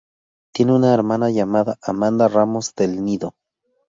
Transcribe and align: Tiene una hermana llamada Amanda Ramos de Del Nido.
Tiene 0.51 0.73
una 0.73 0.95
hermana 0.95 1.29
llamada 1.29 1.77
Amanda 1.83 2.27
Ramos 2.27 2.73
de 2.73 2.87
Del 2.87 3.05
Nido. 3.05 3.35